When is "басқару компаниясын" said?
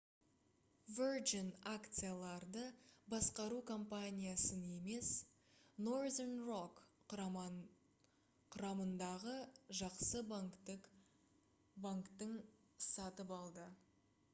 3.13-4.63